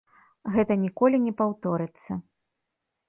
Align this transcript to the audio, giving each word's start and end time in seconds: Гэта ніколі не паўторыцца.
Гэта 0.53 0.77
ніколі 0.85 1.19
не 1.25 1.33
паўторыцца. 1.41 2.11